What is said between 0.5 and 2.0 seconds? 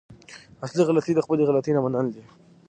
اصلي غلطي د خپلې غلطي نه